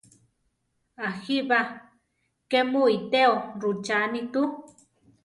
[1.05, 1.61] A jíba!
[2.49, 4.43] ké mu iteó rúchani tu!